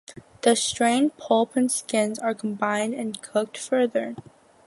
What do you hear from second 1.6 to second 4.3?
skins are then combined and cooked further.